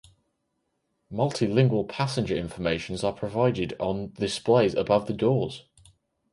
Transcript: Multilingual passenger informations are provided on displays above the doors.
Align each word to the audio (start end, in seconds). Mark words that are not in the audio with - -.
Multilingual 1.13 1.87
passenger 1.87 2.35
informations 2.35 3.03
are 3.03 3.13
provided 3.13 3.75
on 3.77 4.13
displays 4.13 4.73
above 4.73 5.05
the 5.05 5.13
doors. 5.13 5.65